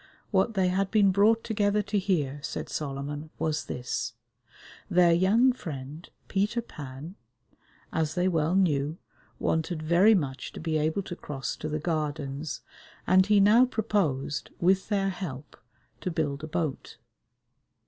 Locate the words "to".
1.83-1.99, 10.53-10.59, 11.03-11.15, 11.57-11.69, 15.99-16.09